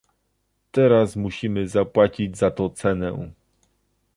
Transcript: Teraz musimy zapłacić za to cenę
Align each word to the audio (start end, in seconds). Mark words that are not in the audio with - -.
Teraz 0.71 1.15
musimy 1.15 1.67
zapłacić 1.67 2.37
za 2.37 2.51
to 2.51 2.69
cenę 2.69 3.31